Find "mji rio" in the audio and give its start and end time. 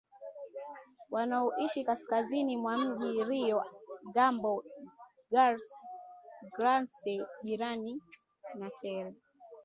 2.77-3.65